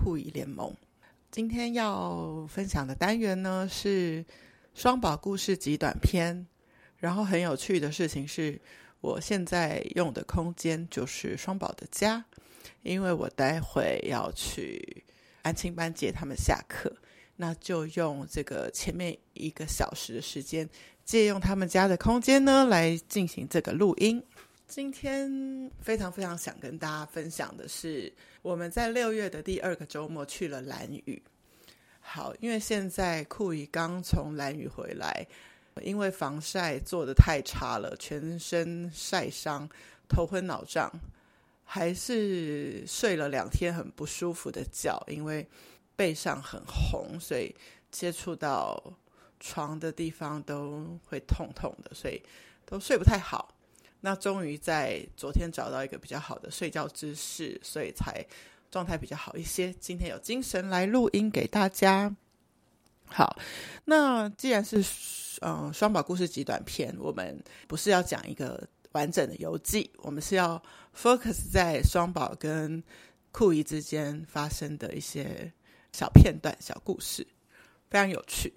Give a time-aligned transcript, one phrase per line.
[0.00, 0.74] 欢迎回到酷姨联盟。
[1.30, 4.24] 今天要分享的单元呢是
[4.74, 6.46] 双宝故事集短篇。
[6.96, 8.60] 然后很有趣的事情是，
[9.00, 12.22] 我现在用的空间就是双宝的家，
[12.82, 15.04] 因为我待会要去
[15.42, 16.94] 安亲班接他们下课，
[17.36, 20.68] 那就用这个前面一个小时的时间，
[21.04, 24.22] 借用他们家的空间呢来进行这个录音。
[24.70, 31.20] 今天非常非常想跟大家分享的是，我们在六月的第二个周末去了兰屿。
[32.00, 35.26] 好，因为现在酷姨刚从兰屿回来。
[35.82, 39.68] 因为防晒做的太差了，全身晒伤，
[40.08, 40.88] 头昏脑胀，
[41.64, 45.48] 还是睡了两天很不舒服的觉，因为
[45.96, 47.54] 背上很红，所以
[47.90, 48.80] 接触到
[49.40, 52.22] 床的地方都会痛痛的，所以
[52.64, 53.56] 都睡不太好。
[54.00, 58.24] 那终于在昨天找到一个比较好的睡觉姿势，所以才
[58.70, 59.72] 状态比较好一些。
[59.74, 62.14] 今天有精神来录音给大家。
[63.06, 63.36] 好，
[63.84, 64.84] 那既然是
[65.40, 70.62] 嗯双宝故事集短片，我们不是要讲一个完整的游记，我们是要
[70.96, 72.82] focus 在双宝跟
[73.32, 75.52] 酷姨之间发生的一些
[75.92, 77.26] 小片段、小故事，
[77.90, 78.54] 非常有趣。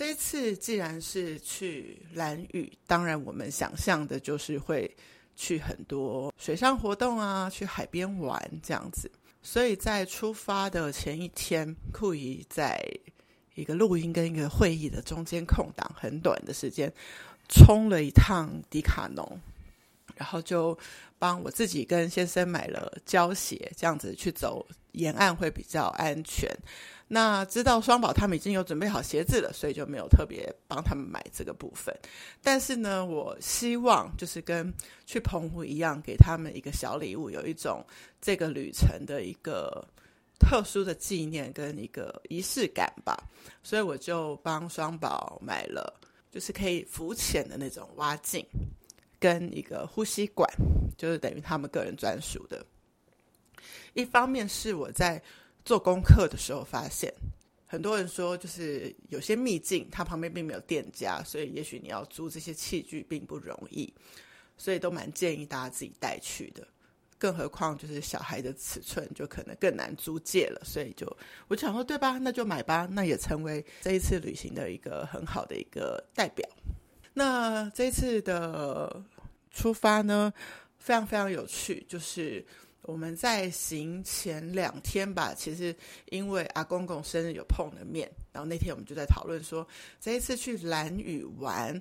[0.00, 4.90] 这一次既然是去蓝屿，当然我们想象的就是会
[5.36, 9.10] 去很多水上活动啊，去海边玩这样子。
[9.42, 12.82] 所以在出发的前一天，酷姨在
[13.54, 16.90] 一个录音跟一个会议的中间空档很短的时间，
[17.50, 19.38] 冲了一趟迪卡侬，
[20.20, 20.78] 然后就
[21.18, 26.46] 帮我自己跟先生买了胶鞋，这样子去走沿岸会比较安全。
[27.08, 31.92] 那知道双宝他们已经有准备好鞋子了，所以就没有特别帮他们买这个部分。
[32.42, 34.70] 但是呢，我希望就是跟
[35.06, 37.82] 去澎湖一样，给他们一个小礼物，有一种
[38.20, 39.82] 这个旅程的一个。
[40.42, 43.14] 特殊的纪念跟一个仪式感吧，
[43.62, 46.00] 所以我就帮双宝买了，
[46.32, 48.42] 就是可以浮潜的那种蛙镜，
[49.20, 50.50] 跟一个呼吸管，
[50.96, 52.64] 就是等于他们个人专属的。
[53.92, 55.22] 一方面是我在
[55.64, 57.12] 做功课的时候发现，
[57.66, 63.92] 很多人说就是有些秘境它旁边并没有店家，所以也许你要租这些器具并不容易，
[64.56, 66.66] 所以都蛮建议大家自己带去的。
[67.18, 71.06] 更何况，就是小孩的尺寸就可能更难租借了，所以就
[71.48, 72.16] 我就想说，对吧？
[72.16, 76.48] 那就买吧，那也成为这一次旅行的一个很好的一个代表。
[77.14, 79.02] 那这次的
[79.50, 80.32] 出发呢，
[80.78, 82.44] 非常非常有趣，就是
[82.82, 85.74] 我们在行前两天吧，其实
[86.06, 89.66] 因为阿公公生日有碰了面，然后那天我们就在讨论说，
[90.00, 91.80] 这一次去兰屿玩。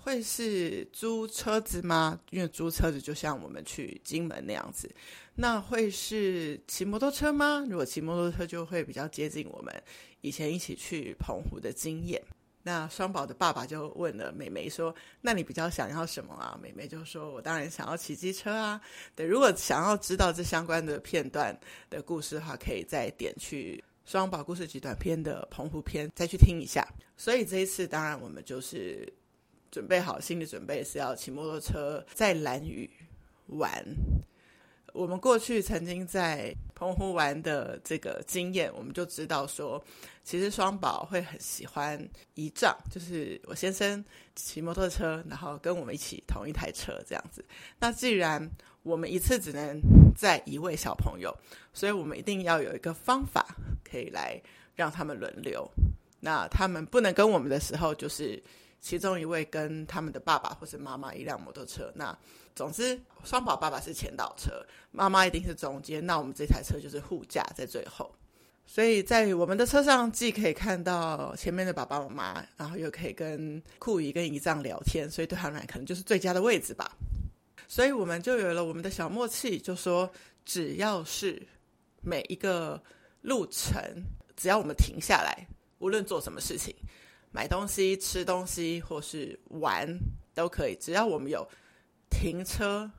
[0.00, 2.18] 会是租车子吗？
[2.30, 4.88] 因为租车子就像我们去金门那样子。
[5.34, 7.66] 那会是骑摩托车吗？
[7.68, 9.82] 如果骑摩托车，就会比较接近我们
[10.22, 12.22] 以前一起去澎湖的经验。
[12.62, 18.80] 那双宝的爸爸就问了妹妹说：“那你比较想要什么啊？”妹妹就说：“我当然想要骑机车啊。”
[19.14, 21.58] 对，如果想要知道这相关的片段
[21.88, 26.86] 的故事的话，可以再点去双宝故事集短篇的澎湖篇再去听一下。
[27.16, 29.12] 所以这一次，当然我们就是。
[29.70, 32.88] 准备好心理准备是要骑摩托车在蓝屿
[33.48, 33.84] 玩。
[34.92, 39.82] 我们过去曾经在澎湖玩的这个经验，我们就知道说，
[40.24, 41.98] 其实双宝会很喜欢
[42.34, 44.04] 姨丈，就是我先生
[44.34, 47.44] 骑摩托车，然后跟我们一起同一台车这样子。
[47.78, 48.50] 那既然
[48.82, 49.80] 我们一次只能
[50.16, 51.36] 载一位小朋友，
[51.72, 53.46] 所以我们一定要有一个方法
[53.84, 54.40] 可以来
[54.74, 55.70] 让他们轮流。
[56.20, 58.42] 那他们不能跟我们的时候，就是。
[58.80, 62.16] 其中一位跟他们的爸爸或是妈妈一辆摩托车，那
[62.58, 64.50] 总之双宝爸爸是前导车，
[64.90, 68.12] 妈妈一定是中间，那我们这台车就是护驾在最后。
[68.66, 76.90] 所以在我们的车上，既可以看到前面的爸爸妈妈，然后又可以跟酷姨跟姨丈聊天，所以对他们来可能就是最佳的位置吧。
[77.68, 80.10] 所以我们就有了我们的小默契，就说
[80.44, 81.40] 只要是
[82.00, 82.82] 每一个
[83.20, 83.80] 路程，
[84.36, 85.46] 只要我们停下来，
[85.78, 86.74] 无论做什么事情。
[87.30, 89.86] 买东西、吃东西，或是玩
[90.34, 91.48] 都可以，只要我们有
[92.10, 92.90] 停车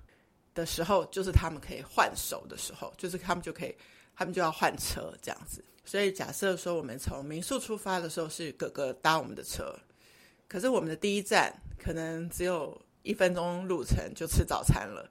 [0.53, 3.75] 的时候，就是他们可以换手的时候，就是他们就可以，
[4.15, 5.63] 他们就要换车这样子。
[5.85, 9.77] 所以假设说我们从民宿出发的时候是哥哥搭我们的车，
[10.47, 15.09] 可是我们的第一站可能只有一分钟路程就吃早餐了，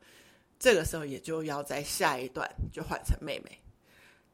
[0.59, 3.59] 这个时候也就要在下一段就换成妹妹，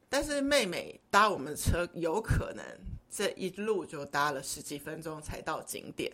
[0.07, 2.63] 但是妹妹搭我们的车有可能。
[3.07, 6.11] 这一路就搭了十几分钟才到景点，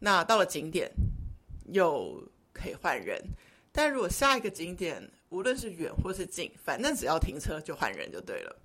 [0.00, 0.90] 那到了景点
[1.66, 2.20] 又
[2.54, 3.20] 可以换人，
[3.70, 8.56] 但如果下一个景点无论是远或是近，反正只要停车就换人就对了。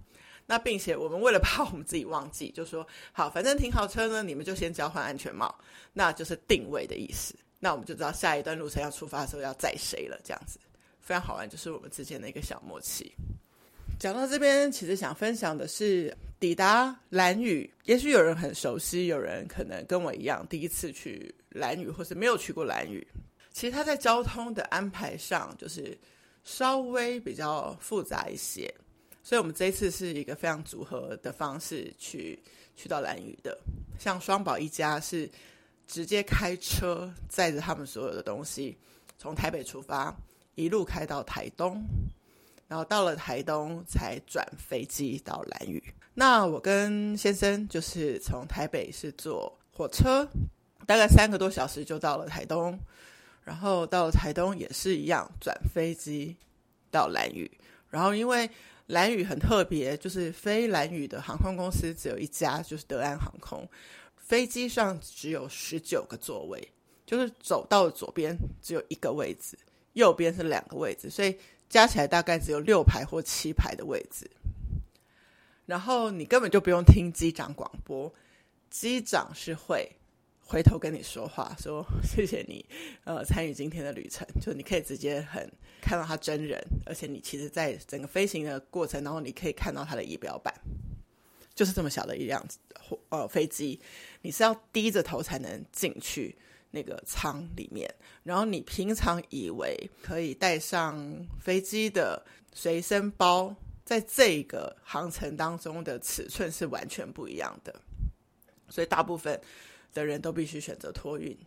[0.45, 5.53] 那并且我们为了怕我们自己忘记，就说好，反正停好车呢，你们就先交换安全帽，
[5.93, 7.35] 那就是定位的意思。
[7.59, 10.59] 那我们就知道下一段路程要出发的时候要载谁了，这样子
[11.01, 13.11] 非常好玩，就是我们之间的一个小默契。
[13.99, 17.69] 讲到这边，其实想分享的是抵达兰屿。
[17.83, 23.05] 也许有人很熟悉，有人可能跟我一样第一次去兰屿，或是没有去过兰屿。
[23.59, 25.97] 其实它在交通的安排上，就是
[26.45, 28.73] 稍微比较复杂一些。
[29.21, 32.41] 所以我们这一次是一个非常组合的方式去
[32.77, 33.59] 去到兰屿的。
[33.99, 35.29] 像双宝一家是
[35.85, 38.77] 直接开车载着他们所有的东西，
[39.17, 40.15] 从台北出发，
[40.55, 41.83] 一路开到台东。
[42.65, 45.83] 然后到了台东才转飞机到兰屿。
[46.13, 50.25] 那我跟先生就是从台北是坐火车，
[50.87, 52.79] 大概三个多小时就到了台东。
[53.43, 56.35] 然后到台东也是一样转飞机
[56.91, 57.49] 到兰屿。
[57.89, 58.49] 然后因为
[58.87, 63.67] 兰屿很特别，就是飞兰屿的航空公司只有一家，就是德安航空。
[64.15, 66.71] 飞机上只有十九个座位，
[67.05, 69.57] 就是走到左边只有一个位置，
[69.93, 71.37] 右边是两个位置，所以。
[71.69, 74.27] 加起来大概只有六排或七排的位置，
[75.67, 78.11] 然后你根本就不用听机长广播，
[78.71, 79.87] 机长是会
[80.49, 82.65] 回头跟你说话，说 谢谢你，
[83.03, 85.47] 呃，参与今天的旅程，就你可以直接很
[85.79, 90.51] 看到他真人，而且你其实，在整个飞行的过程当中，你可以看到他的仪表板，
[91.53, 92.43] 就是这么小的一辆
[93.09, 93.79] 呃飞机，
[94.23, 96.35] 你是要低着头才能进去。
[96.71, 97.91] 那个舱里面，
[98.21, 102.23] 然后你平常以为可以带上飞机的
[102.53, 107.73] 随身包，在这个航程当中的尺寸是完全不一样的，
[108.69, 109.41] 所以大部分
[109.93, 111.37] 的人都必须选择托运。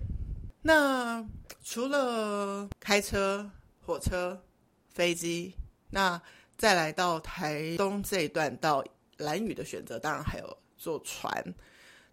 [0.63, 1.27] 那
[1.65, 3.51] 除了开车、
[3.81, 4.43] 火车、
[4.91, 5.55] 飞机，
[5.91, 6.21] 那
[6.57, 8.85] 再来到台东这一段到
[9.19, 11.31] 兰屿的选择，当然还有坐船。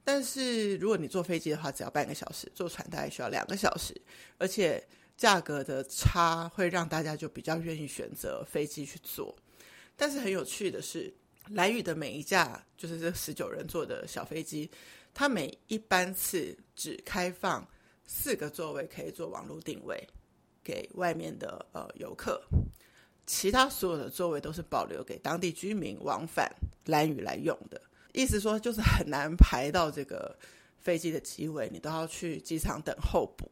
[0.04, 3.94] 但是如果你坐飞机的话，只要半个小时；坐船大概需要两个小时，
[4.40, 4.84] 而且
[5.16, 9.36] 价格的差会让大家就比较愿意选择飞机去坐。
[9.96, 11.14] 但是很有趣的是，
[11.50, 14.72] 兰屿的每一架就是这十九人坐的小飞机，
[15.20, 17.68] 它每一班次只开放
[18.08, 20.02] 四个座位可以做网络定位
[20.64, 22.42] 给外面的呃游客，
[23.28, 26.50] 其他所有的座位都是保留给当地居民往返
[26.86, 27.82] 兰屿来用的。
[28.14, 30.34] 意思说，就是很难排到这个
[30.78, 33.52] 飞机的机位，你都要去机场等候补。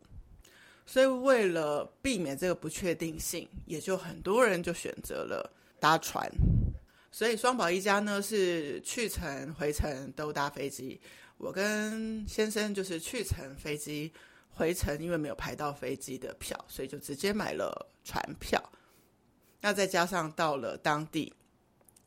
[0.86, 6.32] 所以，为了避免这个不确定性，也就很多人就选择了搭船。
[7.12, 11.02] 所以，双宝一家呢是去程、回程都搭飞机。
[11.38, 14.12] 我跟先生就是去程飞机，
[14.50, 18.62] 回程因为没有排到飞机的票，所以就直接买了船票。
[19.62, 21.34] 那再加上到了当地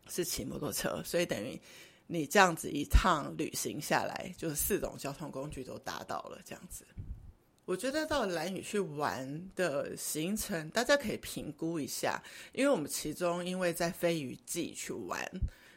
[0.09, 1.61] 是骑摩托车，所以等于。
[2.13, 6.41] 你这样子一趟旅行下来，就是四种交通工具都搭到了。
[6.45, 6.85] 这样子，
[7.65, 12.21] 我觉得到兰屿去玩的行程，大家可以评估一下。
[12.53, 15.25] 因为我们其中因为在飞鱼季去玩，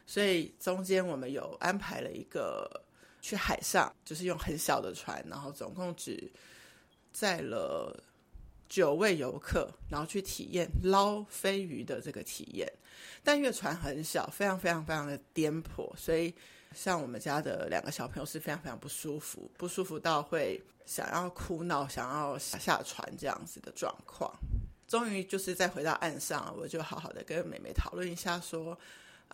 [0.06, 2.84] 所以中间我们有安排了一个
[3.24, 6.30] 去海上，就是用很小的船，然后总共只
[7.10, 7.98] 载了
[8.68, 12.70] 九位游客，然后去体验捞飞鱼的这个体验。
[13.22, 16.34] 但因为船很小，非常非常非常的颠簸，所以
[16.74, 24.30] 像我们家的两个小朋友是非常非常不舒服，不舒服到会想要哭闹，想要下下船这样子的状况。
[24.86, 28.78] 终于就是再回到岸上，我就好好的跟美美讨论一下，说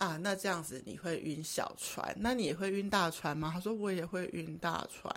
[0.00, 3.50] 啊，那这样子你会晕小船，那你也会晕大船吗？
[3.54, 5.14] 他说我也会晕大船。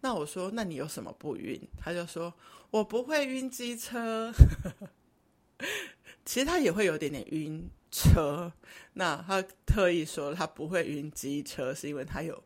[0.00, 1.60] 那我说那你有什么不晕？
[1.76, 2.32] 他就说
[2.70, 4.32] 我不会晕机车。
[6.24, 7.68] 其实他也会有点点晕。
[7.94, 8.50] 车，
[8.94, 12.42] 那他特意说他不会晕机车，是因为他有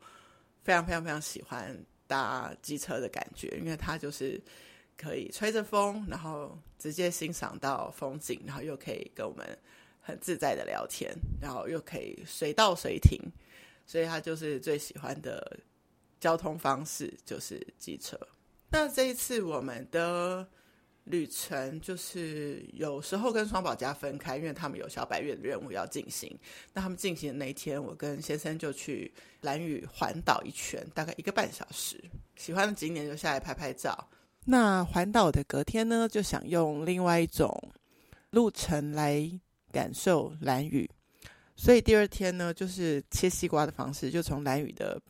[0.64, 1.72] 非常非常非常喜欢
[2.08, 4.42] 搭机车的感觉，因为他就是
[4.96, 9.56] 可以吹着风，然后直接欣赏到风景，然后又可以跟我们
[10.06, 13.20] 很自在的聊天，然后又可以随到随停，
[13.84, 15.58] 所以他就是最喜欢的
[16.20, 18.16] 交通方式就是机车。
[18.70, 20.46] 那这一次我们的。
[21.06, 26.36] 旅程就是有时候跟双宝家分开，因为他们有小百月的任务要进行。
[26.72, 32.02] 那他们进行的那一天，我跟先生就去蓝屿环岛一圈，大概一个半小时。
[32.34, 34.08] 喜欢的景点就下来拍拍照。
[34.46, 37.56] 那环岛的隔天呢，就想用另外一种
[38.30, 39.30] 路程来
[39.72, 40.90] 感受蓝雨。
[41.56, 45.00] 所以第二天呢，就是切西瓜的方式，就从蓝雨的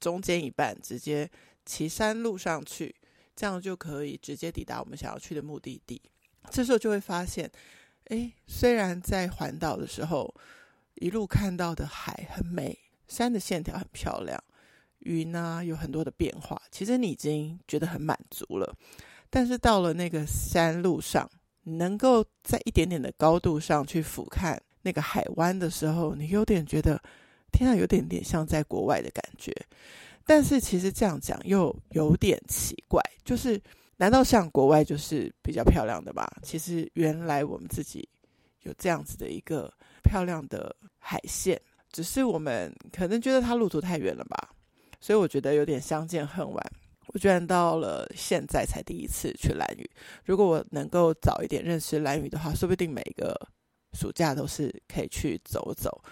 [0.00, 1.30] 中间一半直接
[1.64, 2.94] 骑山路上去。
[3.36, 6.02] 这样就可以直接抵达我们想要去的目的地。
[6.50, 7.48] 这时候就会发现，
[8.06, 10.34] 诶，虽然在环岛的时候，
[10.96, 14.42] 一路看到的海很美，山的线条很漂亮，
[14.98, 18.74] 云呢有很多的变化，其实你已经觉得很满足了。
[19.30, 21.30] 但是到了那个山路上，
[21.68, 27.00] 能够在一点点的高度上去俯瞰那个海湾的时候，你有点觉得，
[27.52, 29.54] 天啊，有点点像在国外的感觉。
[30.24, 33.60] 但是其实这样讲又有点奇怪，就是
[33.96, 36.26] 难道像国外就是比较漂亮的吗？
[36.42, 38.08] 其实原来我们自己
[38.62, 39.72] 有这样子的一个
[40.02, 41.60] 漂亮的海线，
[41.90, 44.50] 只是我们可能觉得它路途太远了吧，
[45.00, 46.72] 所以我觉得有点相见恨晚。
[47.08, 49.90] 我居然到了现在才第一次去兰屿。
[50.24, 53.34] 如果我能够早一点认识兰屿的话，说不定每个
[53.94, 56.02] 暑假都是可以去走走，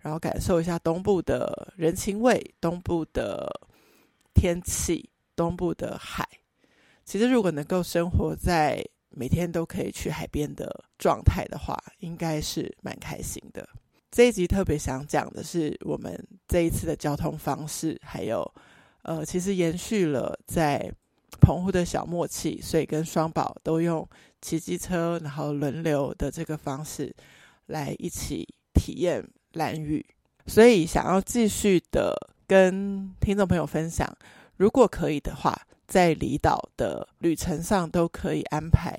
[0.00, 3.48] 然后感受一下东部的人情味、东部的
[4.34, 6.28] 天气、东部的海。
[7.04, 13.66] 其实，如果能够生活在每天都可以去海边的状态的话，应该是蛮开心的。
[14.10, 16.14] 这一集特别想讲的是我们
[16.46, 18.54] 这一次的交通方式，还有。
[19.02, 20.92] 呃，其实延续了在
[21.40, 24.08] 澎湖的小默契，所以跟双宝都用
[24.40, 27.12] 骑机车，然后轮流的这个方式
[27.66, 30.04] 来一起体验蓝屿。
[30.46, 32.16] 所以想要继续的
[32.46, 34.08] 跟听众朋友分享，
[34.56, 38.96] 如果可以的话，在离岛的旅程上都可以安排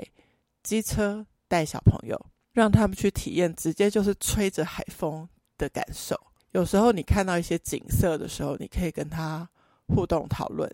[0.63, 2.19] 机车带小朋友，
[2.51, 6.19] 让他们去体验直接就是吹着海风的感受。
[6.51, 9.47] 有时候你看到一些景色的时候，你可以跟他。
[9.87, 10.73] 互动讨论，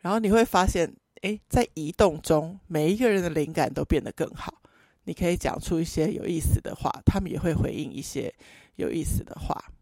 [0.00, 4.62] 然后你会发现，诶，在移动中，每一个人的灵感都变得更好。
[5.04, 8.32] 你可以讲出一些有意思的话，他们也会回应一些
[8.76, 9.72] 有意思的话。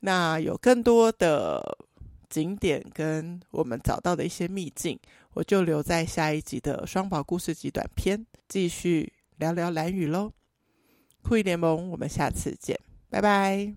[0.00, 1.78] 那有更多的
[2.28, 4.98] 景点跟我们找到的一些秘境，
[5.34, 10.32] 我就留在下一集的双宝故事集短篇，继续聊聊蓝雨喽。
[11.22, 12.76] 酷艺联盟，我们下次见，
[13.08, 13.72] 拜拜。